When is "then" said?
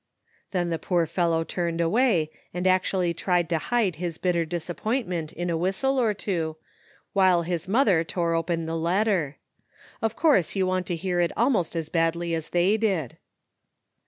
0.49-0.71